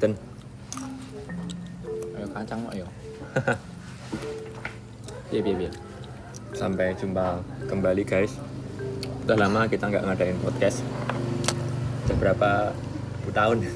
Selilitan. 0.00 0.16
Ayo 2.16 2.26
kacang 2.32 2.60
kok 2.64 2.74
yo. 2.74 2.86
Iya 5.30 5.46
iya 5.46 5.62
iya. 5.62 5.70
Sampai 6.58 6.90
jumpa 6.98 7.38
kembali 7.70 8.02
guys. 8.02 8.34
Udah 9.22 9.38
lama 9.38 9.70
kita 9.70 9.86
nggak 9.86 10.02
ngadain 10.02 10.34
podcast. 10.42 10.82
Udah 12.08 12.16
berapa 12.18 12.50
tahun? 13.30 13.62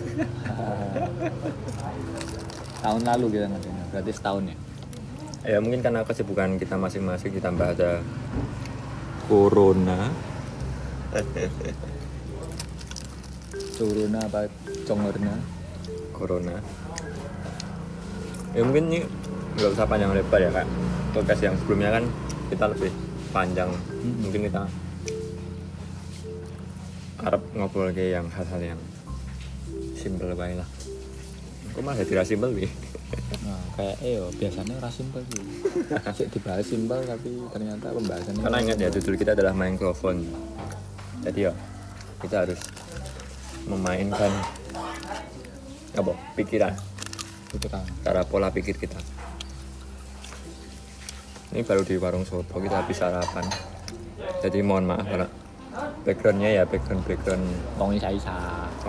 Tahun 2.83 3.02
lalu 3.06 3.27
kita 3.38 3.47
ngadain, 3.47 3.77
berarti 3.95 4.12
setahun 4.12 4.45
ya. 4.50 4.56
ya 5.47 5.59
mungkin 5.62 5.78
karena 5.78 6.02
kesibukan 6.02 6.59
kita 6.59 6.75
masing-masing 6.75 7.38
ditambah 7.38 7.78
ada 7.78 8.02
corona. 9.30 10.11
Corona 13.78 14.19
apa 14.27 14.50
congorna? 14.91 15.53
Corona. 16.14 16.62
Ya 18.55 18.62
mungkin 18.62 18.86
ini 18.88 18.98
nggak 19.59 19.74
usah 19.74 19.91
panjang 19.91 20.14
lebar 20.14 20.38
ya 20.38 20.50
kak. 20.55 20.66
Podcast 21.10 21.42
yang 21.42 21.55
sebelumnya 21.59 21.91
kan 21.91 22.05
kita 22.48 22.64
lebih 22.70 22.91
panjang. 23.34 23.70
Mungkin 24.22 24.46
kita 24.46 24.70
Arab 27.24 27.42
ngobrol 27.58 27.91
kayak 27.91 28.22
yang 28.22 28.27
hal-hal 28.30 28.61
yang 28.62 28.80
simple 29.98 30.30
baik 30.39 30.62
lah. 30.62 30.69
Kok 31.74 31.83
malah 31.83 31.98
jadi 31.98 32.22
simple 32.22 32.55
nih? 32.55 32.70
Nah, 33.44 33.61
kayak 33.74 33.96
eh 34.02 34.19
yo 34.19 34.30
biasanya 34.36 34.74
ora 34.78 34.91
simpel 34.91 35.22
sih. 35.30 35.42
Sik 36.14 36.28
dibahas 36.30 36.64
simpel 36.67 37.00
tapi 37.02 37.30
ternyata 37.50 37.86
pembahasannya 37.91 38.42
Karena 38.44 38.58
ingat 38.62 38.78
ya 38.78 38.89
judul 38.94 39.14
kita 39.19 39.33
adalah 39.34 39.52
mikrofon. 39.56 40.22
Jadi 41.24 41.48
ya 41.48 41.52
kita 42.20 42.46
harus 42.46 42.61
memainkan 43.64 44.33
apa 45.95 46.12
pikiran, 46.34 46.75
itu 47.55 47.67
kan. 47.70 47.87
cara 48.03 48.27
pola 48.27 48.50
pikir 48.50 48.75
kita. 48.75 48.98
Ini 51.55 51.62
baru 51.62 51.86
di 51.86 51.95
warung 52.03 52.27
soto 52.27 52.59
kita 52.59 52.83
habis 52.83 52.98
sarapan. 52.98 53.47
Jadi 54.42 54.59
mohon 54.67 54.91
maaf 54.91 55.06
karena 55.06 55.31
backgroundnya 56.03 56.51
ya 56.51 56.62
background 56.67 57.06
background 57.06 57.47
Wong 57.78 57.95
isa-isa. 57.95 58.34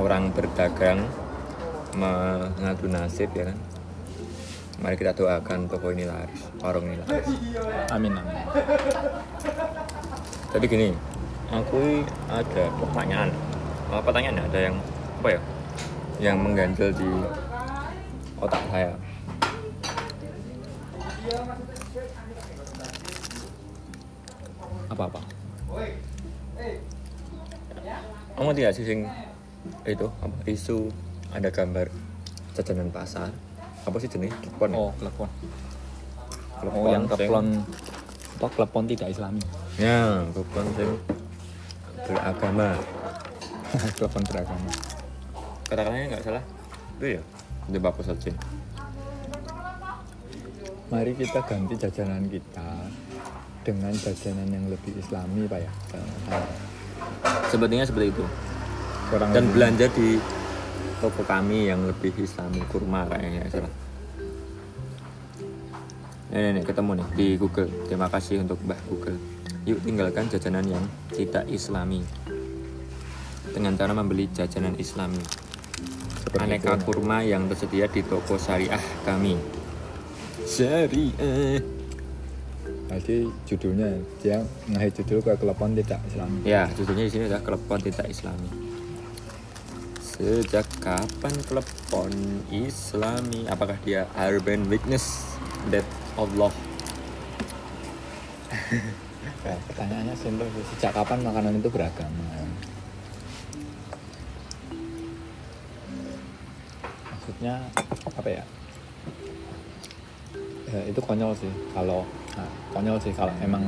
orang 0.02 0.34
berdagang 0.34 1.06
mengadu 1.94 2.90
nasib 2.90 3.30
ya 3.38 3.54
kan. 3.54 3.58
Mari 4.82 5.00
kita 5.00 5.16
doakan 5.16 5.72
toko 5.72 5.94
ini 5.94 6.04
laris, 6.04 6.42
warung 6.60 6.90
ini 6.90 7.00
laris. 7.00 7.30
Amin 7.94 8.12
amin. 8.12 8.44
Jadi 10.52 10.66
gini, 10.68 10.90
aku 11.48 12.04
ada 12.28 12.64
pertanyaan. 12.76 13.30
Oh, 13.94 14.02
pertanyaan 14.04 14.42
ada 14.42 14.60
yang 14.60 14.76
apa 15.22 15.38
ya? 15.38 15.42
Yang 16.18 16.38
mengganjal 16.40 16.90
di 16.96 17.10
otak 18.40 18.64
saya. 18.72 18.92
Apa-apa? 24.88 25.20
Kamu 28.36 28.52
tidak 28.52 28.72
sih 28.76 28.84
sing 28.84 29.00
itu 29.88 30.08
apa 30.22 30.36
isu 30.46 30.92
ada 31.32 31.50
gambar 31.50 31.88
jajanan 32.54 32.92
pasar 32.94 33.32
apa 33.82 33.96
sih 33.98 34.10
jenis 34.10 34.30
klepon 34.44 34.70
ya? 34.70 34.78
Oh, 34.78 34.92
klepon. 34.94 35.30
Klepon 36.60 36.76
Oh, 36.76 36.90
yang 36.92 37.06
klepon 37.08 37.46
apa 38.36 38.48
klepon 38.52 38.84
tidak 38.86 39.08
islami. 39.10 39.42
ya 39.80 40.22
klepon 40.36 40.66
sing 40.76 40.92
beragama 42.06 42.70
klepon 43.98 44.22
beragama. 44.28 44.70
Kata-katanya 45.66 46.06
nggak 46.16 46.24
salah. 46.24 46.44
Itu 46.98 47.06
ya? 47.20 47.22
Itu 47.66 47.80
bagus 47.82 48.06
saja 48.06 48.30
Mari 50.86 51.18
kita 51.18 51.42
ganti 51.50 51.74
jajanan 51.82 52.30
kita 52.30 52.70
dengan 53.66 53.90
jajanan 53.90 54.46
yang 54.54 54.66
lebih 54.70 54.94
islami, 55.02 55.50
Pak 55.50 55.60
ya. 55.66 55.72
sebetulnya 57.50 57.90
seperti 57.90 58.14
itu. 58.14 58.26
Kurang 59.10 59.34
dan 59.34 59.50
lebih. 59.50 59.54
belanja 59.58 59.86
di 59.98 60.22
toko 61.02 61.26
kami 61.26 61.74
yang 61.74 61.82
lebih 61.90 62.14
islami 62.22 62.62
kurma 62.70 63.10
kayaknya 63.10 63.30
nggak 63.42 63.50
salah. 63.50 63.74
Ini 66.36 66.50
nih 66.62 66.64
ketemu 66.70 66.92
nih 67.02 67.08
di 67.18 67.28
Google. 67.42 67.70
Terima 67.90 68.08
kasih 68.12 68.46
untuk 68.46 68.62
Mbah 68.62 68.82
Google. 68.86 69.18
Yuk 69.66 69.82
tinggalkan 69.82 70.30
jajanan 70.30 70.70
yang 70.70 70.86
tidak 71.10 71.50
islami. 71.50 72.06
Dengan 73.50 73.74
cara 73.74 73.98
membeli 73.98 74.30
jajanan 74.30 74.78
islami 74.78 75.45
Seperti 76.36 76.52
aneka 76.52 76.74
itu. 76.76 76.84
kurma 76.84 77.18
yang 77.24 77.48
tersedia 77.48 77.88
di 77.88 78.02
toko 78.04 78.36
syariah 78.36 78.84
kami 79.08 79.40
syariah 80.44 81.64
Jadi 82.86 83.28
judulnya 83.44 83.92
dia 84.24 84.40
ngasih 84.72 85.04
judul 85.04 85.20
ke 85.20 85.34
klepon 85.36 85.76
tidak 85.76 86.00
islami. 86.12 86.40
ya 86.48 86.68
judulnya 86.76 87.04
di 87.08 87.12
sini 87.12 87.24
adalah 87.28 87.44
klepon 87.44 87.80
tidak 87.84 88.08
islami 88.08 88.50
sejak 90.00 90.68
kapan 90.80 91.34
klepon 91.44 92.12
islami 92.52 93.48
apakah 93.48 93.76
dia 93.84 94.08
urban 94.16 94.68
witness 94.68 95.24
that 95.72 95.84
Allah 96.20 96.52
Ya, 99.46 99.54
pertanyaannya 99.70 100.18
simpel. 100.18 100.50
Sejak 100.74 100.98
kapan 100.98 101.22
makanan 101.22 101.62
itu 101.62 101.70
beragama? 101.70 102.50
Maksudnya 107.36 107.68
apa 108.16 108.30
ya? 108.32 108.44
Ya, 110.72 110.80
itu 110.88 111.00
konyol 111.04 111.36
sih 111.36 111.52
kalau 111.76 112.08
nah, 112.32 112.48
konyol 112.72 112.96
sih 113.04 113.12
kalau 113.12 113.36
emang 113.44 113.60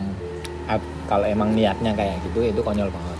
kalau 1.03 1.27
emang 1.27 1.51
niatnya 1.51 1.91
kayak 1.91 2.15
gitu 2.23 2.47
itu 2.47 2.61
konyol 2.63 2.87
banget. 2.87 3.19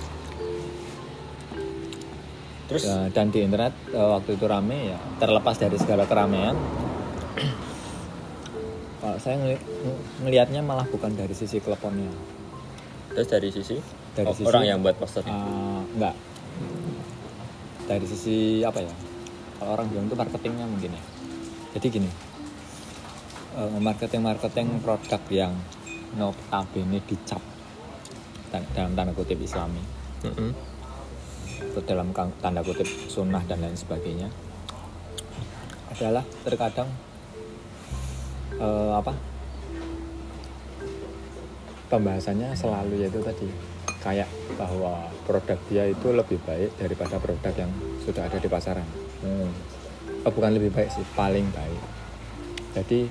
terus? 2.68 2.84
Ya, 2.84 3.08
dan 3.12 3.28
di 3.28 3.44
internet 3.44 3.75
eh, 3.91 4.08
waktu 4.08 4.35
itu 4.35 4.44
rame 4.44 4.91
ya 4.91 5.00
terlepas 5.19 5.56
dari 5.56 5.75
segala 5.75 6.03
keramaian. 6.03 6.56
Kalau 9.00 9.18
saya 9.19 9.35
ngeli- 9.35 9.64
ng- 9.84 10.03
ngelihatnya 10.24 10.64
malah 10.64 10.88
bukan 10.88 11.12
dari 11.12 11.31
sisi 11.31 11.59
kleponnya 11.59 12.12
terus 13.12 13.28
dari 13.28 13.50
sisi, 13.52 13.79
Dari 14.16 14.28
oh, 14.28 14.35
sisi- 14.35 14.47
orang 14.47 14.64
yang 14.64 14.79
buat 14.79 14.96
posternya 14.96 15.31
Eh, 15.31 15.81
enggak. 15.96 16.16
Dari 17.88 18.06
sisi 18.08 18.64
apa 18.64 18.79
ya 18.79 18.96
kalau 19.57 19.73
orang 19.78 19.88
bilang 19.90 20.06
itu 20.06 20.16
marketingnya 20.16 20.66
mungkin 20.69 20.91
ya. 20.94 21.03
Jadi 21.78 21.88
gini 21.90 22.09
marketing 23.81 24.22
marketing 24.22 24.68
produk 24.85 25.22
yang 25.34 25.53
notabene 26.13 27.01
dicap 27.09 27.41
dalam 28.53 28.94
tanda 28.94 29.12
kutip 29.17 29.41
islami. 29.41 29.81
Mm-mm. 30.17 30.50
atau 31.57 31.81
dalam 31.85 32.09
tanda 32.41 32.62
kutip 32.66 32.85
sunnah 33.06 33.41
dan 33.46 33.62
lain 33.62 33.78
sebagainya. 33.78 34.29
Adalah 35.94 36.25
terkadang 36.46 36.90
eh, 38.57 38.94
apa? 38.94 39.13
Pembahasannya 41.87 42.53
selalu 42.58 43.05
yaitu 43.05 43.22
tadi 43.22 43.47
kayak 44.02 44.29
bahwa 44.58 45.09
produk 45.26 45.58
dia 45.70 45.90
itu 45.90 46.14
lebih 46.14 46.41
baik 46.46 46.78
daripada 46.78 47.17
produk 47.17 47.53
yang 47.53 47.72
sudah 48.05 48.26
ada 48.26 48.37
di 48.37 48.49
pasaran 48.49 49.07
Hmm. 49.17 49.49
oh, 50.22 50.31
bukan 50.31 50.53
lebih 50.53 50.69
baik 50.69 50.93
sih 50.93 51.05
paling 51.17 51.49
baik. 51.49 51.81
Jadi 52.78 53.09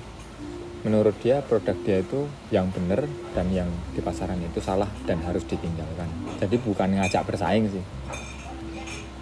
menurut 0.87 1.19
dia 1.19 1.43
produk 1.43 1.75
dia 1.83 1.99
itu 1.99 2.23
yang 2.47 2.71
benar 2.71 3.03
dan 3.35 3.51
yang 3.51 3.67
di 3.91 3.99
pasaran 3.99 4.39
itu 4.39 4.63
salah 4.63 4.87
dan 5.03 5.19
harus 5.27 5.43
ditinggalkan. 5.43 6.07
Jadi 6.39 6.55
bukan 6.63 6.95
ngajak 6.95 7.27
bersaing 7.27 7.67
sih. 7.67 7.83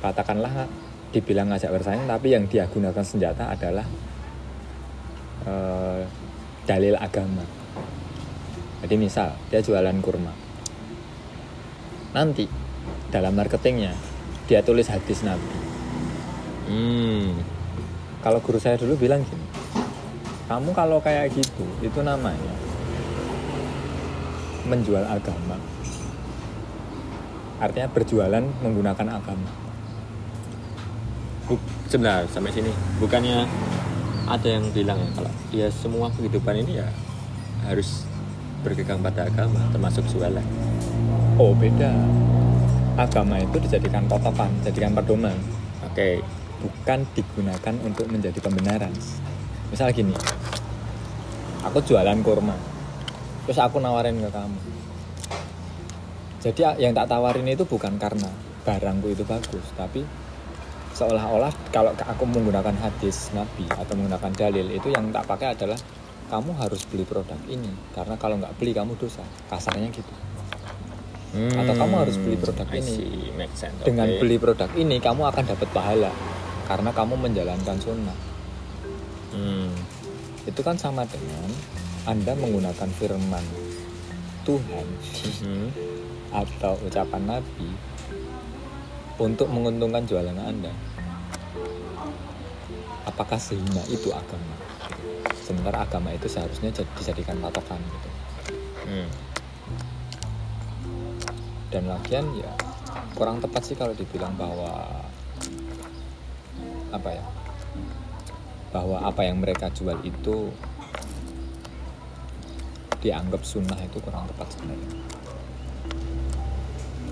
Katakanlah 0.04 0.70
dibilang 1.10 1.50
ngajak 1.50 1.74
bersaing 1.74 2.06
tapi 2.06 2.38
yang 2.38 2.46
dia 2.46 2.70
gunakan 2.70 3.02
senjata 3.02 3.50
adalah 3.50 3.88
eh, 5.50 6.06
dalil 6.70 6.94
agama. 7.02 7.42
Jadi 8.86 8.96
misal 9.02 9.34
dia 9.50 9.66
jualan 9.66 9.98
kurma. 10.06 10.34
Nanti 12.14 12.46
dalam 13.10 13.34
marketingnya 13.34 13.98
dia 14.46 14.62
tulis 14.62 14.86
hadis 14.86 15.26
nabi 15.26 15.75
Hmm. 16.66 17.38
kalau 18.26 18.42
guru 18.42 18.58
saya 18.58 18.74
dulu 18.82 18.98
bilang 18.98 19.22
gini 19.22 19.46
kamu 20.46 20.70
kalau 20.78 20.98
kayak 21.02 21.34
gitu 21.34 21.66
itu 21.82 22.00
namanya 22.06 22.54
menjual 24.66 25.06
agama. 25.06 25.58
Artinya 27.62 27.88
berjualan 27.90 28.44
menggunakan 28.62 29.08
agama. 29.22 29.50
Bu- 31.46 31.62
sebentar 31.88 32.26
sampai 32.30 32.52
sini. 32.52 32.74
Bukannya 32.98 33.46
ada 34.26 34.48
yang 34.50 34.66
bilang 34.74 34.98
ya 34.98 35.10
kalau 35.14 35.34
ya 35.54 35.68
semua 35.70 36.10
kehidupan 36.14 36.66
ini 36.66 36.82
ya 36.82 36.90
harus 37.66 38.06
berpegang 38.66 39.02
pada 39.06 39.30
agama 39.30 39.62
termasuk 39.70 40.06
jualan. 40.10 40.46
Oh 41.38 41.54
beda. 41.54 41.94
Agama 42.98 43.38
itu 43.38 43.58
dijadikan 43.62 44.10
patokan 44.10 44.50
jadikan 44.66 44.94
pedoman. 44.98 45.38
Oke 45.86 46.26
bukan 46.60 47.04
digunakan 47.14 47.76
untuk 47.84 48.06
menjadi 48.08 48.40
pembenaran 48.40 48.94
misal 49.70 49.92
gini 49.92 50.14
aku 51.62 51.82
jualan 51.82 52.20
kurma 52.22 52.56
terus 53.46 53.60
aku 53.60 53.78
nawarin 53.78 54.20
ke 54.20 54.30
kamu 54.30 54.60
jadi 56.46 56.78
yang 56.78 56.94
tak 56.94 57.10
tawarin 57.10 57.50
itu 57.50 57.66
bukan 57.66 57.98
karena 57.98 58.30
barangku 58.62 59.10
itu 59.10 59.26
bagus 59.26 59.66
tapi 59.74 60.06
seolah-olah 60.94 61.52
kalau 61.70 61.92
aku 61.92 62.24
menggunakan 62.24 62.74
hadis 62.80 63.34
nabi 63.34 63.66
atau 63.68 63.94
menggunakan 63.98 64.32
dalil 64.32 64.68
itu 64.72 64.88
yang 64.90 65.12
tak 65.12 65.26
pakai 65.28 65.58
adalah 65.58 65.78
kamu 66.26 66.58
harus 66.58 66.82
beli 66.88 67.06
produk 67.06 67.38
ini 67.46 67.70
karena 67.94 68.16
kalau 68.16 68.40
nggak 68.40 68.56
beli 68.58 68.72
kamu 68.74 68.96
dosa 68.98 69.22
kasarnya 69.50 69.90
gitu 69.92 70.14
Atau 71.36 71.76
kamu 71.76 72.00
harus 72.00 72.16
beli 72.16 72.40
produk 72.40 72.64
Hmm, 72.64 72.80
I 72.80 72.80
ini. 72.80 72.94
see, 72.96 73.28
sense. 73.60 73.84
dengan 73.84 74.08
Oke. 74.08 74.24
beli 74.24 74.40
produk 74.40 74.72
ini 74.72 75.04
kamu 75.04 75.28
akan 75.28 75.44
dapat 75.52 75.68
pahala 75.76 76.12
karena 76.66 76.90
kamu 76.92 77.14
menjalankan 77.18 77.78
sunnah 77.78 78.18
Hmm. 79.36 79.74
itu 80.48 80.62
kan 80.64 80.80
sama 80.80 81.04
dengan 81.10 81.50
anda 82.06 82.32
menggunakan 82.38 82.90
firman 82.96 83.44
Tuhan 84.46 84.88
Hmm. 85.42 85.70
atau 86.32 86.78
ucapan 86.86 87.24
Nabi 87.26 87.70
untuk 89.18 89.48
menguntungkan 89.52 90.06
jualan 90.06 90.38
anda 90.40 90.72
apakah 93.06 93.38
sehina 93.38 93.84
itu 93.92 94.10
agama 94.12 94.56
sementara 95.44 95.86
agama 95.86 96.10
itu 96.10 96.26
seharusnya 96.26 96.74
jadi 96.74 96.90
dijadikan 96.98 97.38
patokan 97.44 97.80
gitu 97.84 98.10
Hmm. 98.86 99.10
dan 101.74 101.84
lagian 101.92 102.26
ya 102.40 102.52
kurang 103.18 103.44
tepat 103.44 103.62
sih 103.68 103.76
kalau 103.76 103.92
dibilang 103.92 104.32
bahwa 104.40 105.04
apa 106.96 107.10
ya 107.12 107.26
bahwa 108.72 108.98
apa 109.04 109.22
yang 109.24 109.40
mereka 109.40 109.72
jual 109.72 109.96
itu 110.04 110.52
dianggap 113.00 113.46
sunnah 113.46 113.78
itu 113.80 114.02
kurang 114.02 114.26
tepat 114.28 114.50
sebenarnya. 114.52 114.92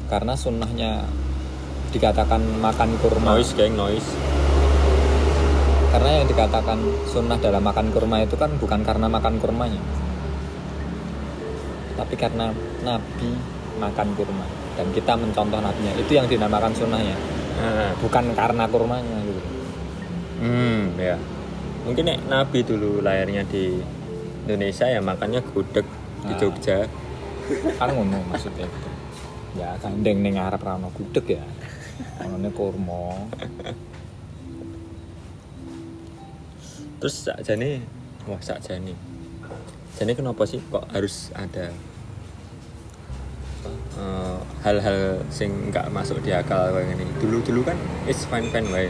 Karena 0.10 0.34
sunnahnya 0.34 0.92
dikatakan 1.94 2.42
makan 2.60 2.98
kurma. 3.00 3.38
Noise, 3.38 3.54
geng, 3.54 3.78
noise. 3.78 4.10
karena 5.94 6.10
yang 6.20 6.26
dikatakan 6.26 6.82
sunnah 7.06 7.38
dalam 7.38 7.62
makan 7.62 7.94
kurma 7.94 8.26
itu 8.26 8.34
kan 8.34 8.50
bukan 8.58 8.82
karena 8.82 9.06
makan 9.06 9.38
kurmanya 9.38 9.78
tapi 11.94 12.18
karena 12.18 12.50
nabi 12.82 13.32
makan 13.78 14.08
kurma. 14.14 14.46
Dan 14.74 14.90
kita 14.90 15.14
mencontoh 15.14 15.62
nabinya 15.62 15.94
itu 15.98 16.18
yang 16.18 16.26
dinamakan 16.26 16.74
sunnahnya. 16.74 17.18
Ah. 17.54 17.94
bukan 18.02 18.34
karena 18.34 18.66
kurmanya 18.66 19.22
Hmm, 20.44 21.00
ya. 21.00 21.16
Mungkin 21.88 22.04
nek 22.04 22.20
Nabi 22.28 22.68
dulu 22.68 23.00
lahirnya 23.00 23.48
di 23.48 23.80
Indonesia 24.44 24.92
ya 24.92 25.00
makannya 25.00 25.40
gudeg 25.56 25.88
di 26.28 26.34
Ah. 26.36 26.40
Jogja. 26.40 26.80
kan 27.76 27.92
ngono 27.92 28.24
maksudnya 28.32 28.64
itu 28.64 28.90
ya 29.60 29.76
gandeng 29.84 30.24
ning 30.24 30.40
arep 30.40 30.64
ra 30.64 30.80
ono 30.80 30.88
gudeg 30.96 31.36
ya 31.36 31.44
ono 32.24 32.48
kurma 32.56 33.20
Terus 37.04 37.28
sakjane 37.28 37.84
wah 38.32 38.40
sakjane. 38.40 38.96
Jane 40.00 40.12
kenapa 40.16 40.48
sih 40.48 40.64
kok 40.72 40.88
harus 40.96 41.36
ada 41.36 41.68
eh, 44.00 44.38
hal-hal 44.64 45.20
sing 45.28 45.68
nggak 45.68 45.92
masuk 45.92 46.24
di 46.24 46.32
akal 46.32 46.72
kayak 46.72 46.96
gini. 46.96 47.04
Dulu-dulu 47.20 47.68
kan 47.68 47.76
it's 48.08 48.24
fine 48.24 48.48
fine 48.56 48.72
wae. 48.72 48.88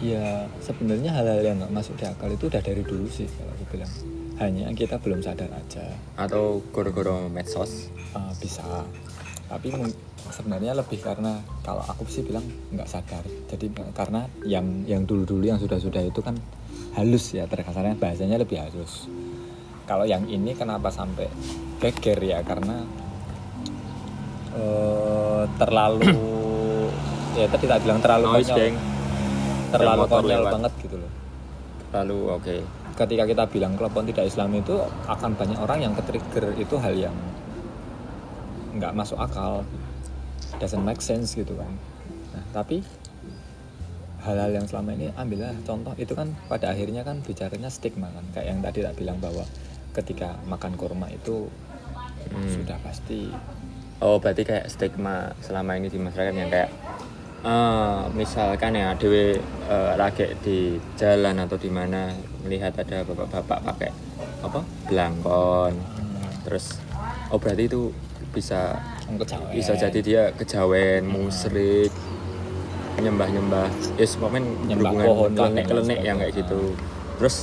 Ya 0.00 0.44
sebenarnya 0.60 1.10
hal-hal 1.12 1.40
yang 1.40 1.56
nggak 1.62 1.72
masuk 1.72 1.96
di 1.96 2.04
akal 2.04 2.28
itu 2.28 2.46
udah 2.48 2.62
dari 2.62 2.82
dulu 2.84 3.08
sih 3.08 3.26
kalau 3.28 3.52
aku 3.56 3.64
bilang. 3.76 3.92
Hanya 4.36 4.68
kita 4.76 5.00
belum 5.00 5.24
sadar 5.24 5.48
aja. 5.48 5.96
Atau 6.20 6.60
goro-goro 6.68 7.32
medsos. 7.32 7.88
Uh, 8.12 8.28
bisa. 8.36 8.84
Tapi 9.48 9.72
sebenarnya 10.28 10.76
lebih 10.76 11.00
karena 11.00 11.40
kalau 11.64 11.80
aku 11.80 12.04
sih 12.04 12.20
bilang 12.20 12.44
nggak 12.68 12.84
sadar. 12.84 13.24
Jadi 13.48 13.72
karena 13.96 14.28
yang 14.44 14.84
yang 14.84 15.08
dulu 15.08 15.24
dulu 15.24 15.44
yang 15.48 15.56
sudah 15.56 15.80
sudah 15.80 16.04
itu 16.04 16.20
kan 16.20 16.36
halus 17.00 17.32
ya 17.32 17.48
terkasarnya 17.48 17.96
bahasanya 17.96 18.36
lebih 18.36 18.60
halus. 18.60 19.08
Kalau 19.88 20.04
yang 20.04 20.28
ini 20.28 20.52
kenapa 20.52 20.92
sampai 20.92 21.32
geger 21.80 22.20
ya? 22.20 22.44
Karena 22.44 22.84
eh, 24.52 25.42
terlalu 25.56 26.12
ya 27.40 27.46
tadi 27.48 27.64
tak 27.64 27.80
bilang 27.88 28.00
terlalu 28.04 28.26
Noise, 28.36 28.52
geng. 28.52 28.76
Terlalu 29.68 30.02
konyol 30.06 30.30
lewat. 30.40 30.52
banget 30.52 30.72
gitu 30.80 30.96
loh 30.96 31.12
Lalu 31.94 32.18
oke. 32.28 32.56
ketika 32.94 33.24
kita 33.24 33.44
bilang 33.46 33.72
kelompok 33.74 34.04
tidak 34.04 34.26
Islam 34.26 34.50
itu 34.52 34.74
akan 35.06 35.30
banyak 35.32 35.58
orang 35.58 35.78
yang 35.80 35.92
ketrigger 35.92 36.52
itu 36.54 36.74
hal 36.76 36.92
yang 36.92 37.16
nggak 38.72 38.92
masuk 38.92 39.16
akal 39.16 39.64
doesn't 40.56 40.80
make 40.80 41.00
sense 41.00 41.32
gitu 41.32 41.54
kan 41.54 41.72
nah 42.30 42.44
tapi 42.54 42.80
hal-hal 44.18 44.50
yang 44.50 44.66
selama 44.66 44.92
ini 44.92 45.08
ambillah 45.14 45.54
contoh 45.62 45.94
itu 45.94 46.12
kan 46.12 46.34
pada 46.46 46.70
akhirnya 46.70 47.00
kan 47.00 47.20
bicaranya 47.20 47.68
stigma 47.68 48.10
kan 48.10 48.24
kayak 48.32 48.46
yang 48.48 48.60
tadi 48.60 48.78
tak 48.82 48.94
bilang 48.94 49.16
bahwa 49.16 49.44
ketika 49.92 50.36
makan 50.44 50.74
kurma 50.74 51.08
itu 51.08 51.48
Hmm. 52.26 52.42
sudah 52.50 52.74
pasti 52.82 53.30
Oh 53.96 54.18
berarti 54.18 54.42
kayak 54.42 54.66
stigma 54.66 55.30
selama 55.38 55.78
ini 55.78 55.86
di 55.86 55.94
masyarakat 55.94 56.34
yang 56.34 56.50
kayak 56.50 56.74
eh, 57.46 57.98
misalkan 58.12 58.74
ya 58.74 58.92
dewe 58.94 59.38
eh, 59.64 59.92
lagi 59.94 60.26
di 60.42 60.58
jalan 60.96 61.38
atau 61.38 61.54
di 61.54 61.70
mana 61.70 62.10
melihat 62.42 62.74
ada 62.74 63.06
bapak-bapak 63.06 63.58
pakai 63.64 63.90
apa 64.42 64.60
belangkon. 64.86 65.74
Terus 66.42 66.78
oh 67.30 67.38
berarti 67.38 67.64
itu 67.64 67.90
bisa 68.30 68.76
kecawe 69.06 69.48
bisa 69.48 69.72
jadi 69.74 69.98
dia 70.02 70.22
kejawen 70.34 71.06
musrik 71.06 71.88
nyembah 72.96 73.28
nyembah 73.28 73.68
yes, 73.96 74.16
Nyembah 74.16 74.32
berhubungan 74.66 75.06
pohon 75.06 75.30
dan 75.32 75.52
klenek 75.62 76.00
yang 76.00 76.16
kayak 76.16 76.32
sebagainya. 76.32 76.40
gitu. 76.42 76.60
Terus 77.16 77.36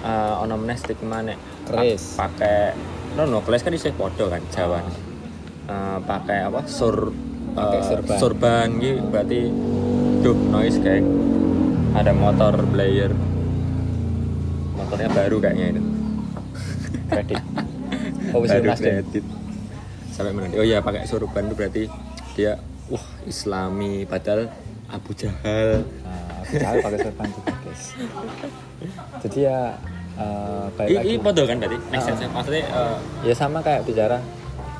eh 0.00 0.34
ono 0.36 0.54
meneh 0.56 0.76
stigma 0.76 1.20
nek 1.20 1.36
Keris. 1.68 2.16
pa- 2.16 2.24
pakai 2.26 2.72
no 3.12 3.28
no 3.28 3.44
keris 3.44 3.60
kan 3.60 3.72
isih 3.72 3.92
podo 3.92 4.26
kan 4.26 4.40
Jawa 4.48 4.80
Eh, 5.70 5.98
pakai 6.02 6.42
apa 6.42 6.66
sur 6.66 7.14
Sorban. 7.58 8.18
sorban 8.18 8.68
gitu 8.78 9.02
berarti 9.10 9.40
duh 10.20 10.38
noise 10.38 10.78
kayak 10.78 11.04
ada 11.96 12.14
motor 12.14 12.54
player. 12.70 13.10
Motornya 14.78 15.10
baru 15.10 15.36
kayaknya 15.42 15.66
itu. 15.76 15.82
Kredit. 17.10 17.42
Oh 18.30 18.46
baru 18.46 18.78
kredit. 18.78 19.26
Sampai 20.14 20.30
mana 20.30 20.54
oh 20.54 20.62
ya 20.62 20.78
pakai 20.78 21.02
sorban 21.02 21.50
itu 21.50 21.54
berarti 21.58 21.82
dia 22.38 22.62
wah 22.86 23.02
islami. 23.26 24.06
Padahal 24.06 24.46
Abu 24.86 25.10
Jahal. 25.18 25.82
Nah, 26.06 26.46
aku 26.46 26.54
tahu 26.54 26.76
pakai 26.78 26.98
sorban 27.02 27.28
juga 27.34 27.52
guys. 27.66 27.82
Jadi 29.26 29.38
ya 29.50 29.74
baik 30.78 30.94
ini, 31.02 31.18
podo 31.18 31.42
kan 31.42 31.58
berarti? 31.58 31.78
Next 31.90 32.06
sense 32.06 32.22
maksudnya 32.30 32.62
eh, 32.70 32.96
ya 33.26 33.34
sama 33.34 33.66
kayak 33.66 33.82
bicara 33.82 34.22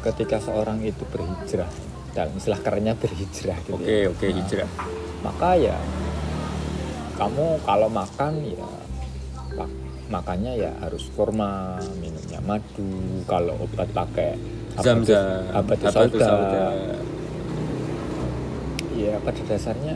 ketika 0.07 0.39
seorang 0.39 0.79
itu 0.87 1.03
berhijrah 1.11 1.90
dalam 2.13 2.33
istilah 2.37 2.61
kerennya 2.61 2.95
berhijrah 2.99 3.59
gitu 3.67 3.79
oke 3.79 3.87
ya. 3.89 4.09
oke 4.11 4.27
Nah, 4.27 4.37
hijrah. 4.43 4.71
maka 5.23 5.49
ya 5.57 5.77
kamu 7.21 7.47
kalau 7.65 7.89
makan 7.93 8.33
ya 8.45 8.69
makannya 10.11 10.53
ya 10.59 10.73
harus 10.83 11.07
kurma 11.15 11.79
minumnya 12.03 12.43
madu 12.43 13.23
kalau 13.31 13.55
obat 13.63 13.87
pakai 13.95 14.35
zam 14.83 15.07
zam 15.07 15.47
habatus 15.55 15.95
sauda. 15.95 16.67
ya 18.99 19.15
pada 19.23 19.41
dasarnya 19.47 19.95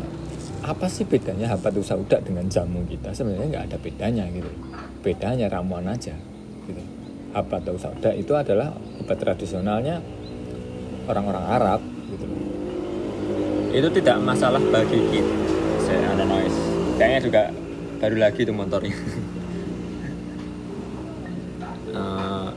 apa 0.64 0.88
sih 0.88 1.04
bedanya 1.04 1.52
habatus 1.52 1.92
sauda 1.92 2.24
dengan 2.24 2.48
jamu 2.48 2.88
kita? 2.88 3.12
Sebenarnya 3.12 3.46
nggak 3.52 3.64
ada 3.68 3.78
bedanya 3.84 4.24
gitu. 4.32 4.48
Bedanya 5.04 5.46
ramuan 5.52 5.84
aja 5.84 6.16
gitu. 6.64 6.80
Habatus 7.36 7.84
sauda 7.84 8.16
itu 8.16 8.32
adalah 8.32 8.72
obat 8.96 9.18
tradisionalnya 9.20 10.00
orang-orang 11.04 11.44
Arab 11.44 11.80
gitu. 12.14 12.26
Itu 13.74 13.88
tidak 13.90 14.16
masalah 14.22 14.62
bagi 14.70 14.98
kita. 15.10 15.34
Saya 15.82 16.14
ada 16.14 16.24
noise. 16.24 16.58
Kayaknya 16.94 17.20
juga 17.20 17.42
baru 17.98 18.16
lagi 18.22 18.40
tuh 18.46 18.54
motornya. 18.54 18.94
Eh, 21.94 22.50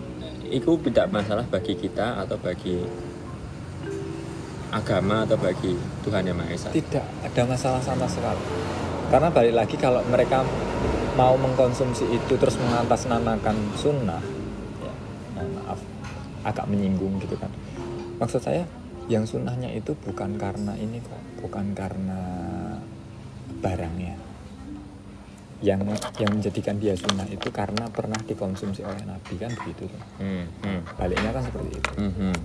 itu 0.50 0.72
tidak 0.90 1.14
masalah 1.14 1.46
bagi 1.46 1.78
kita 1.78 2.26
atau 2.26 2.42
bagi 2.42 2.82
agama 4.74 5.24
atau 5.24 5.38
bagi 5.40 5.78
Tuhan 6.02 6.26
yang 6.26 6.38
Maha 6.42 6.58
Esa. 6.58 6.70
Tidak 6.74 7.06
ada 7.22 7.42
masalah 7.46 7.78
sama 7.80 8.10
sekali. 8.10 8.42
Karena 9.08 9.30
balik 9.32 9.56
lagi 9.56 9.76
kalau 9.80 10.04
mereka 10.10 10.44
mau 11.16 11.34
mengkonsumsi 11.40 12.10
itu 12.12 12.34
terus 12.38 12.60
mengatasnamakan 12.60 13.58
sunnah 13.74 14.22
ya 14.84 14.94
maaf 15.42 15.80
agak 16.44 16.66
menyinggung 16.68 17.18
gitu 17.24 17.40
kan. 17.40 17.50
Maksud 18.20 18.42
saya 18.44 18.68
yang 19.08 19.24
sunnahnya 19.24 19.72
itu 19.72 19.96
bukan 19.96 20.36
karena 20.36 20.76
ini 20.76 21.00
kok 21.00 21.22
bukan 21.44 21.72
karena 21.72 22.22
barangnya. 23.64 24.16
Yang 25.58 25.98
yang 26.22 26.32
menjadikan 26.38 26.78
dia 26.78 26.94
sunnah 26.94 27.26
itu 27.26 27.50
karena 27.50 27.90
pernah 27.90 28.20
dikonsumsi 28.22 28.86
oleh 28.86 29.02
Nabi 29.08 29.42
kan 29.42 29.50
begitu 29.58 29.90
tuh. 29.90 30.04
Hmm, 30.22 30.46
hmm, 30.62 30.80
baliknya 31.00 31.34
kan 31.34 31.42
seperti 31.48 31.82
itu. 31.82 31.92
Hmm, 31.98 32.14
hmm. 32.14 32.38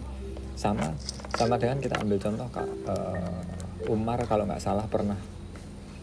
sama 0.52 0.94
sama 1.34 1.56
dengan 1.58 1.80
kita 1.80 1.98
ambil 1.98 2.20
contoh 2.20 2.46
kak 2.52 2.68
eh, 2.68 3.90
Umar 3.90 4.20
kalau 4.30 4.46
nggak 4.46 4.62
salah 4.62 4.86
pernah 4.86 5.16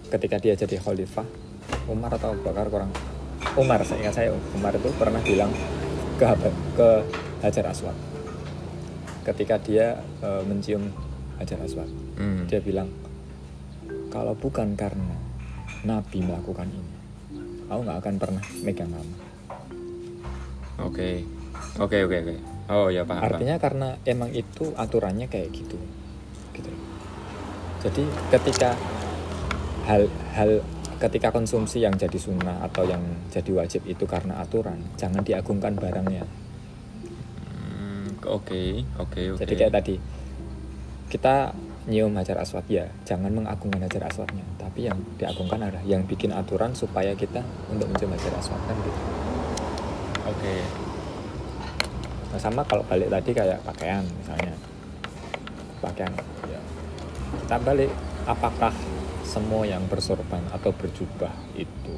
ketika 0.10 0.42
dia 0.42 0.58
jadi 0.58 0.82
khalifah 0.82 1.24
Umar 1.88 2.18
atau 2.18 2.34
Bakar 2.34 2.68
kurang 2.68 2.92
Umar 3.56 3.80
saya 3.86 4.04
ingat 4.04 4.14
saya 4.20 4.30
Umar 4.58 4.76
itu 4.76 4.90
pernah 4.98 5.22
bilang 5.22 5.54
ke 6.18 6.26
ke 6.76 6.90
Hajar 7.40 7.72
Aswad 7.72 8.09
ketika 9.30 9.56
dia 9.58 9.88
eh, 10.20 10.42
mencium 10.44 10.90
Hajar 11.38 11.62
Aswad 11.62 11.88
Hmm. 12.20 12.44
dia 12.52 12.60
bilang 12.60 12.92
kalau 14.10 14.36
bukan 14.36 14.76
karena 14.76 15.16
Nabi 15.82 16.20
melakukan 16.20 16.68
ini 16.68 16.92
aku 17.66 17.80
nggak 17.80 18.00
akan 18.04 18.16
pernah 18.20 18.44
megang 18.60 18.92
kamu 18.92 19.14
Oke, 20.80 21.28
oke, 21.76 21.98
oke, 22.08 22.18
oke. 22.24 22.36
Oh 22.72 22.88
ya 22.88 23.04
paham. 23.04 23.20
paham. 23.20 23.28
Artinya 23.36 23.56
karena 23.60 23.88
emang 24.08 24.32
itu 24.32 24.72
aturannya 24.80 25.28
kayak 25.28 25.52
gitu. 25.52 25.76
Gitu. 26.56 26.72
Jadi 27.84 28.04
ketika 28.32 28.80
hal 29.84 30.08
hal 30.32 30.64
ketika 31.04 31.36
konsumsi 31.36 31.84
yang 31.84 32.00
jadi 32.00 32.16
sunnah 32.16 32.64
atau 32.64 32.88
yang 32.88 33.04
jadi 33.28 33.52
wajib 33.60 33.84
itu 33.88 34.08
karena 34.08 34.40
aturan, 34.40 34.80
jangan 34.96 35.20
diagungkan 35.20 35.76
barangnya. 35.76 36.24
Oke, 38.30 38.86
oke, 39.02 39.22
oke. 39.34 39.42
Jadi 39.42 39.54
kayak 39.58 39.74
tadi 39.74 39.96
kita 41.10 41.52
nyium 41.90 42.14
hajar 42.14 42.38
aswad 42.38 42.66
ya, 42.70 42.86
jangan 43.02 43.34
mengagungkan 43.34 43.82
hajar 43.82 44.06
aswadnya, 44.06 44.46
tapi 44.62 44.86
yang 44.86 45.02
diagungkan 45.18 45.58
adalah 45.58 45.82
yang 45.82 46.06
bikin 46.06 46.30
aturan 46.30 46.70
supaya 46.78 47.18
kita 47.18 47.42
untuk 47.74 47.90
mencium 47.90 48.14
hajar 48.14 48.34
aswad 48.38 48.62
kan 48.70 48.78
gitu. 48.86 49.02
Oke. 50.30 50.56
Nah, 52.30 52.38
sama 52.38 52.62
kalau 52.70 52.86
balik 52.86 53.10
tadi 53.10 53.34
kayak 53.34 53.58
pakaian 53.66 54.06
misalnya 54.06 54.54
pakaian 55.82 56.14
ya. 56.46 56.62
kita 57.42 57.58
balik 57.66 57.90
apakah 58.30 58.70
semua 59.26 59.66
yang 59.66 59.82
bersorban 59.90 60.46
atau 60.54 60.70
berjubah 60.70 61.34
itu 61.58 61.98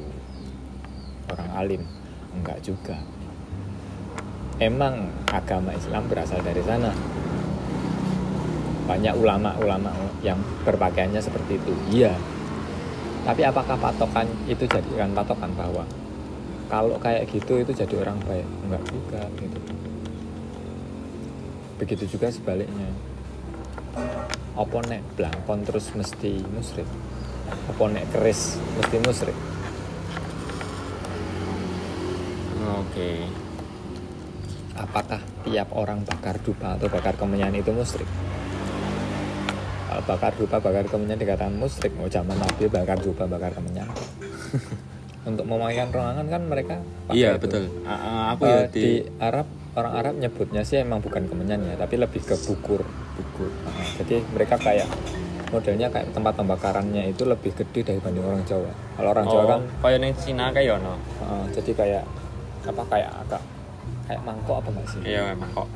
orang 1.28 1.50
alim 1.52 1.82
enggak 2.32 2.64
juga 2.64 2.96
emang 4.60 5.08
agama 5.30 5.72
Islam 5.72 6.08
berasal 6.10 6.40
dari 6.44 6.60
sana. 6.66 6.92
Banyak 8.88 9.14
ulama-ulama 9.16 9.94
yang 10.20 10.36
berpakaiannya 10.66 11.22
seperti 11.22 11.56
itu. 11.56 11.72
Iya. 12.02 12.12
Tapi 13.22 13.46
apakah 13.46 13.78
patokan 13.78 14.26
itu 14.50 14.66
jadikan 14.66 15.14
patokan 15.14 15.54
bahwa 15.54 15.86
kalau 16.66 16.98
kayak 16.98 17.30
gitu 17.30 17.62
itu 17.62 17.72
jadi 17.72 17.94
orang 18.02 18.18
baik? 18.26 18.48
Enggak 18.66 18.82
juga 18.90 19.22
gitu. 19.38 19.58
Begitu 21.78 22.04
juga 22.18 22.26
sebaliknya. 22.34 22.90
Apa 24.58 24.82
nek 24.84 25.00
blangkon 25.16 25.64
terus 25.64 25.94
mesti 25.96 26.42
musyrik 26.52 26.88
apa 27.52 27.84
nek 27.92 28.04
keris 28.14 28.56
mesti 28.78 28.96
musyrik 29.04 29.38
Oke. 32.62 33.41
Apakah 34.74 35.20
tiap 35.42 35.68
orang 35.72 36.00
bakar 36.02 36.36
dupa 36.40 36.74
atau 36.74 36.88
bakar 36.88 37.14
kemenyan 37.14 37.52
itu 37.52 37.70
musyrik? 37.70 38.08
Kalau 39.84 40.02
bakar 40.06 40.32
dupa 40.34 40.56
bakar 40.58 40.84
kemenyan 40.86 41.18
dikatakan 41.18 41.52
musyrik. 41.52 41.92
Mau 41.94 42.08
zaman 42.08 42.32
nabi 42.34 42.64
bakar 42.66 42.96
dupa 42.96 43.24
bakar 43.26 43.52
kemenyan. 43.52 43.88
Untuk 45.28 45.46
memakaikan 45.46 45.88
ruangan 45.88 46.26
kan 46.26 46.42
mereka 46.42 46.74
Iya 47.08 47.38
itu. 47.38 47.46
betul. 47.46 47.64
A- 47.84 47.94
a- 47.94 48.24
aku 48.32 48.42
Eh, 48.42 48.50
ya 48.50 48.62
di 48.66 48.80
di 48.80 48.90
Arab 49.16 49.46
orang 49.72 49.92
Arab 49.94 50.14
nyebutnya 50.18 50.62
sih 50.62 50.82
emang 50.82 50.98
bukan 50.98 51.24
kemenyan 51.24 51.62
ya 51.62 51.74
tapi 51.76 51.94
lebih 51.94 52.20
ke 52.20 52.34
bukur. 52.42 52.82
Bukur. 53.14 53.48
Nah, 53.62 53.86
jadi 54.02 54.24
mereka 54.26 54.58
kayak 54.58 54.88
modelnya 55.52 55.86
kayak 55.86 56.10
tempat 56.10 56.32
pembakarannya 56.34 57.12
itu 57.12 57.22
lebih 57.22 57.52
gede 57.54 57.92
dibanding 57.92 58.24
orang 58.24 58.42
Jawa. 58.42 58.72
Kalau 58.96 59.08
orang 59.12 59.26
Jawa 59.26 59.38
oh, 59.38 59.46
kan 59.46 59.60
kaya 59.78 59.96
ning 60.00 60.16
Cina 60.16 60.48
kayak 60.50 60.80
ono. 60.80 60.96
uh, 61.20 61.44
jadi 61.52 61.70
kayak 61.70 62.04
apa 62.62 62.82
kayak 62.88 63.10
agak 63.22 63.42
kayak 64.04 64.22
mangkok 64.22 64.60
apa 64.60 64.68
enggak 64.72 64.86
sih 64.88 65.00
Iya 65.04 65.22
memang 65.34 65.50
kok. 65.52 65.68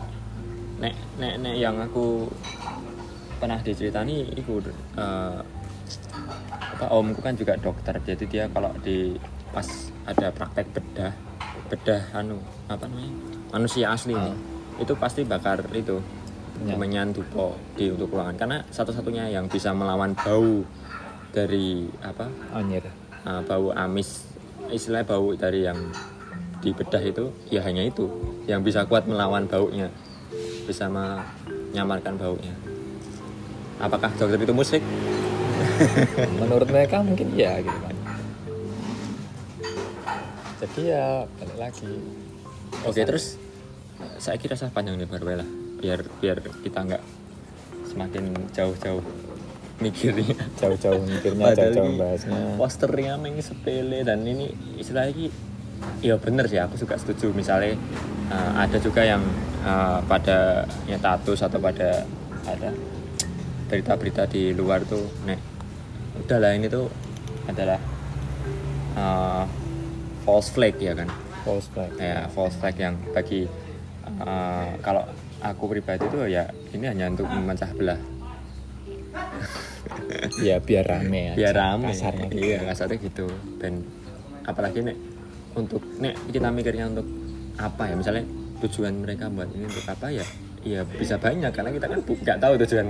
Nek 0.76 0.94
nek 1.16 1.34
nek 1.40 1.54
yang 1.56 1.76
aku 1.80 2.28
pernah 3.36 3.60
diceritani 3.60 4.32
itu 4.32 4.60
eh, 4.96 5.40
apa 6.76 6.86
omku 6.92 7.20
kan 7.20 7.32
juga 7.32 7.56
dokter 7.56 7.96
jadi 8.04 8.24
dia 8.28 8.44
kalau 8.48 8.68
di 8.80 9.16
pas 9.48 9.64
ada 10.04 10.28
praktek 10.28 10.68
bedah 10.72 11.12
bedah 11.66 12.02
anu 12.12 12.36
apa 12.68 12.84
namanya 12.84 13.12
manusia 13.50 13.90
asli 13.90 14.12
Ah. 14.12 14.32
itu 14.76 14.92
pasti 14.94 15.24
bakar 15.24 15.64
itu 15.72 15.96
Kemenyan. 16.56 16.72
kemenyan 16.72 17.08
dupo 17.12 17.56
di 17.76 17.88
untuk 17.88 18.12
ruangan 18.12 18.36
karena 18.36 18.58
satu-satunya 18.68 19.28
yang 19.28 19.48
bisa 19.48 19.72
melawan 19.72 20.12
bau 20.16 20.64
dari 21.32 21.84
apa 22.00 22.28
anjir 22.52 22.84
uh, 23.24 23.40
bau 23.44 23.72
amis 23.72 24.24
istilah 24.68 25.04
bau 25.04 25.32
dari 25.32 25.64
yang 25.64 25.76
di 26.60 26.70
bedah 26.72 27.02
itu 27.02 27.32
ya 27.48 27.60
hanya 27.64 27.84
itu. 27.84 28.08
Yang 28.46 28.60
bisa 28.72 28.80
kuat 28.86 29.08
melawan 29.08 29.48
baunya 29.50 29.90
bisa 30.66 30.90
menyamarkan 30.90 32.18
baunya. 32.18 32.52
Apakah 33.78 34.10
dokter 34.18 34.42
itu 34.42 34.52
musik? 34.52 34.82
Menurut 36.42 36.68
mereka 36.68 37.00
mungkin 37.00 37.30
iya 37.38 37.62
gitu 37.62 37.78
kan. 37.78 37.96
Jadi 40.66 40.80
ya 40.90 41.24
balik 41.38 41.56
lagi. 41.56 41.92
Oke 42.82 43.06
terus 43.06 43.38
saya 44.18 44.36
kira 44.36 44.58
saya 44.58 44.74
panjang 44.74 44.98
baru 45.06 45.40
lah 45.40 45.48
biar 45.80 46.04
biar 46.20 46.40
kita 46.64 46.84
nggak 46.84 47.04
semakin 47.86 48.34
jauh-jauh 48.52 49.04
mikirnya. 49.78 50.36
Jauh-jauh 50.56 51.04
mikirnya 51.04 51.52
jauh-jauh 51.52 51.94
bahasnya. 52.00 52.56
posternya 52.56 53.14
memang 53.20 53.44
sepele 53.44 54.00
dan 54.02 54.24
ini 54.24 54.50
istilahnya 54.80 55.28
ini 56.02 56.12
ya 56.12 56.16
bener 56.20 56.44
sih 56.46 56.60
aku 56.60 56.78
juga 56.78 56.94
setuju. 57.00 57.32
Misalnya 57.32 57.74
uh, 58.30 58.52
ada 58.62 58.76
juga 58.78 59.02
yang 59.02 59.22
uh, 59.66 60.00
pada 60.04 60.68
ya 60.86 60.96
status 61.00 61.40
atau 61.42 61.58
pada 61.58 62.04
ada 62.46 62.70
berita-berita 63.66 64.30
di 64.30 64.54
luar 64.54 64.86
tuh 64.86 65.02
nek 65.26 65.42
udahlah 66.22 66.54
ini 66.54 66.70
tuh 66.70 66.86
adalah 67.50 67.80
uh, 68.94 69.44
false 70.22 70.50
flag 70.54 70.78
ya 70.78 70.94
kan? 70.94 71.08
False 71.42 71.68
flag. 71.70 71.90
Ya 71.98 72.30
false 72.30 72.56
flag 72.58 72.76
yang 72.78 72.94
bagi 73.10 73.50
uh, 74.22 74.70
kalau 74.82 75.02
aku 75.42 75.64
pribadi 75.70 76.06
tuh 76.08 76.26
ya 76.30 76.48
ini 76.72 76.86
hanya 76.86 77.10
untuk 77.10 77.26
memecah 77.26 77.70
belah. 77.74 78.00
Ya 80.42 80.58
biar 80.58 80.86
rame 80.86 81.34
aja 81.34 81.38
biar 81.38 81.54
rame. 81.54 81.94
kasarnya 81.94 82.26
gitu. 82.30 82.42
iya 82.42 82.58
kasarnya 82.66 82.98
gitu. 83.02 83.26
Dan 83.58 83.86
apalagi 84.46 84.82
nek 84.82 85.15
untuk 85.56 85.80
nek 85.98 86.14
kita 86.28 86.48
mikirnya 86.52 86.86
untuk 86.86 87.08
apa 87.56 87.88
ya? 87.88 87.94
Misalnya 87.96 88.24
tujuan 88.60 89.00
mereka 89.00 89.32
buat 89.32 89.48
ini 89.50 89.64
untuk 89.64 89.86
apa 89.88 90.12
ya? 90.12 90.24
Ya 90.66 90.82
bisa 90.82 91.16
banyak 91.16 91.50
karena 91.50 91.70
kita 91.70 91.86
kan 91.86 91.98
nggak 92.02 92.38
tahu 92.38 92.52
tujuan 92.60 92.86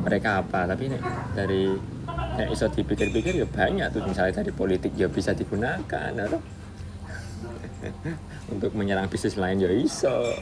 mereka 0.00 0.42
apa. 0.42 0.66
Tapi 0.66 0.90
nek 0.90 1.02
dari 1.32 1.70
nek 2.36 2.48
iso 2.50 2.66
dipikir-pikir 2.66 3.38
ya 3.38 3.46
banyak 3.46 3.86
tuh. 3.94 4.02
Misalnya 4.02 4.42
dari 4.42 4.50
politik 4.50 4.92
ya 4.94 5.06
bisa 5.06 5.32
digunakan 5.32 6.10
atau 6.18 6.40
untuk 8.52 8.74
menyerang 8.74 9.06
bisnis 9.06 9.38
lain 9.38 9.62
ya 9.62 9.70
iso. 9.70 10.34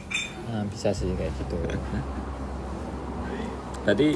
Nah, 0.47 0.65
bisa 0.65 0.89
sih 0.89 1.11
kayak 1.13 1.29
gitu. 1.37 1.57
Berarti 3.85 4.09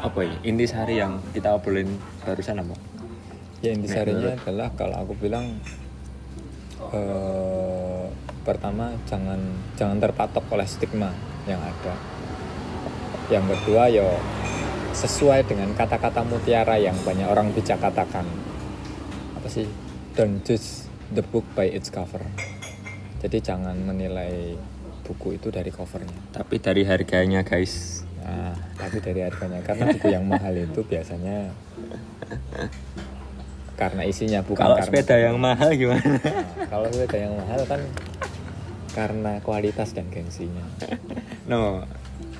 apa 0.00 0.20
ya? 0.22 0.34
Inti 0.44 0.64
sehari 0.66 0.98
yang 0.98 1.20
kita 1.32 1.56
obrolin 1.56 1.88
barusan 2.22 2.60
apa? 2.60 2.76
ya 3.60 3.76
inti 3.76 3.92
Nek, 3.92 3.96
sarinya 3.96 4.32
menurut- 4.32 4.40
adalah 4.48 4.68
kalau 4.72 4.96
aku 5.04 5.12
bilang 5.20 5.60
eh, 6.88 8.04
pertama 8.40 8.96
jangan 9.04 9.40
jangan 9.76 10.00
terpatok 10.00 10.44
oleh 10.52 10.64
stigma 10.64 11.12
yang 11.44 11.60
ada. 11.60 11.94
Yang 13.30 13.56
kedua 13.56 13.92
yo 13.92 14.08
sesuai 14.90 15.46
dengan 15.46 15.70
kata-kata 15.76 16.26
mutiara 16.26 16.76
yang 16.80 16.96
banyak 17.06 17.28
orang 17.28 17.54
bijak 17.54 17.78
katakan. 17.78 18.26
Apa 19.38 19.46
sih? 19.46 19.68
Don't 20.18 20.42
judge 20.42 20.90
the 21.14 21.22
book 21.22 21.46
by 21.54 21.70
its 21.70 21.88
cover. 21.88 22.20
Jadi 23.20 23.38
jangan 23.38 23.76
menilai 23.78 24.56
buku 25.06 25.38
itu 25.38 25.52
dari 25.52 25.70
covernya. 25.70 26.34
Tapi 26.34 26.58
dari 26.58 26.82
harganya 26.86 27.46
guys. 27.46 28.02
Nah, 28.20 28.54
tapi 28.78 28.98
dari 29.02 29.22
harganya. 29.22 29.62
Karena 29.62 29.90
buku 29.94 30.08
yang 30.10 30.26
mahal 30.26 30.54
itu 30.56 30.80
biasanya 30.82 31.50
karena 33.80 34.02
isinya 34.04 34.44
bukan 34.44 34.60
Kalau 34.60 34.76
karena 34.76 34.92
sepeda 34.92 35.16
yang 35.16 35.36
mahal 35.40 35.72
gimana? 35.72 36.04
Nah, 36.04 36.68
kalau 36.72 36.86
sepeda 36.92 37.16
yang 37.16 37.32
mahal 37.32 37.60
kan 37.64 37.80
karena 38.92 39.32
kualitas 39.40 39.96
dan 39.96 40.12
gengsinya. 40.12 40.66
no, 41.48 41.88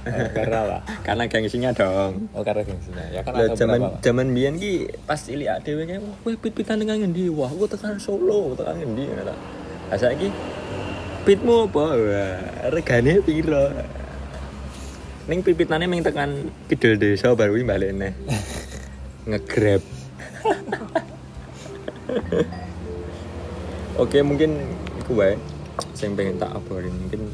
Oh, 0.01 0.29
karena 0.33 0.57
apa? 0.65 0.79
karena 1.07 1.25
gengsinya 1.29 1.71
dong 1.77 2.33
Oh 2.33 2.41
karena 2.41 2.65
gengsinya. 2.65 3.05
Ya 3.13 3.21
kan 3.21 3.37
ada 3.37 3.53
zaman 3.53 4.01
zaman 4.01 4.33
biyen 4.33 4.57
ki 4.57 4.89
pas 5.05 5.21
cilik 5.21 5.49
dhewe 5.61 5.85
kayak 5.85 6.01
kowe 6.25 6.33
pit-pitan 6.41 6.81
dengan 6.81 6.97
ngendi? 7.05 7.29
Wah, 7.29 7.53
aku 7.53 7.69
tekan 7.69 8.01
Solo, 8.01 8.57
tekan 8.57 8.81
ngendi 8.81 9.13
ngono. 9.13 9.35
Lah 9.93 9.99
saiki 10.01 10.33
pitmu 11.29 11.69
apa? 11.69 11.85
Wah, 12.01 12.41
regane 12.73 13.21
piro? 13.21 13.65
Ning 15.29 15.45
pipitane 15.45 15.85
ming 15.85 16.01
tekan 16.01 16.49
kidul 16.73 16.97
desa 16.97 17.37
baru 17.37 17.61
kuwi 17.61 17.65
balik 17.69 17.93
neh. 17.93 18.13
Nge-grab. 19.29 19.85
Oke, 24.03 24.19
mungkin 24.25 24.57
iku 25.01 25.19
wae. 25.19 25.35
Sing 25.97 26.17
pengen 26.17 26.41
tak 26.41 26.53
obrolin 26.57 26.93
mungkin 26.97 27.29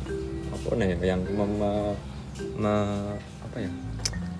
apa 0.50 0.74
nih 0.78 0.98
yang 1.02 1.20
mem, 1.22 1.50
me- 1.60 3.16
apa 3.46 3.56
ya 3.62 3.70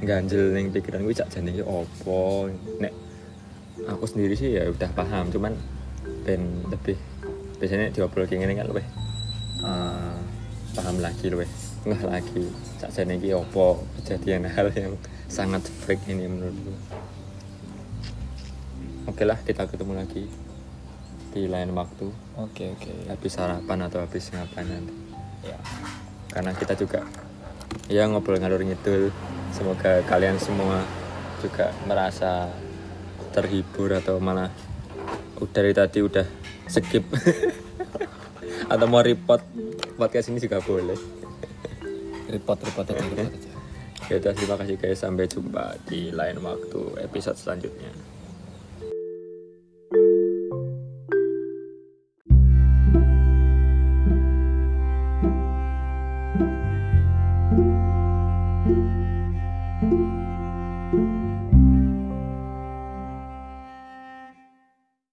ganjel 0.05 0.53
ning 0.53 0.69
pikiran 0.69 1.01
gue 1.07 1.17
cak 1.17 1.33
jane 1.33 1.57
opo 1.65 2.53
nek 2.83 2.93
aku 3.89 4.05
sendiri 4.05 4.37
sih 4.37 4.61
ya 4.61 4.69
udah 4.69 4.91
paham 4.93 5.33
cuman 5.33 5.57
ben 6.29 6.67
lebih 6.69 7.01
biasanya 7.57 7.89
diobrol 7.95 8.29
kayak 8.29 8.45
gini 8.45 8.55
kan 8.61 8.69
lebih 8.69 8.85
eh, 9.65 10.17
paham 10.77 11.01
lagi 11.01 11.33
lebih 11.33 11.49
nggak 11.89 12.05
lagi 12.05 12.45
cak 12.77 12.93
jane 12.93 13.17
opo 13.33 13.81
kejadian 14.03 14.45
hal 14.53 14.69
yang 14.77 14.93
sangat 15.33 15.65
freak 15.85 16.03
ini 16.11 16.29
menurutku 16.29 16.77
oke 19.07 19.23
lah 19.23 19.39
kita 19.47 19.71
ketemu 19.71 20.03
lagi 20.03 20.27
di 21.37 21.47
lain 21.47 21.77
waktu. 21.77 22.09
Oke 22.41 22.73
oke. 22.73 23.13
habis 23.13 23.33
sarapan 23.37 23.87
atau 23.87 24.01
habis 24.01 24.33
ngapain 24.33 24.67
nanti. 24.67 24.95
Ya. 25.47 25.59
karena 26.35 26.51
kita 26.59 26.75
juga 26.75 27.07
ya 27.87 28.09
ngobrol 28.09 28.41
ngalur 28.41 28.65
ngidul. 28.65 29.15
Semoga 29.55 30.03
kalian 30.11 30.41
semua 30.43 30.83
juga 31.39 31.71
merasa 31.87 32.51
terhibur 33.31 33.95
atau 33.95 34.19
malah 34.19 34.51
udah 35.39 35.53
dari 35.53 35.77
tadi 35.77 36.01
udah 36.03 36.27
skip. 36.67 37.05
Atau 38.73 38.91
mau 38.91 39.05
report 39.05 39.47
podcast 39.95 40.33
ini 40.33 40.43
juga 40.43 40.59
boleh. 40.59 40.99
Report 42.27 42.59
report 42.59 42.87
aja 42.91 43.01
report 43.05 43.31
aja. 43.31 43.53
ya 44.11 44.19
terima 44.35 44.57
kasih 44.59 44.77
guys. 44.81 44.99
Sampai 44.99 45.31
jumpa 45.31 45.79
di 45.87 46.11
lain 46.11 46.43
waktu 46.43 47.01
episode 47.07 47.39
selanjutnya 47.39 48.16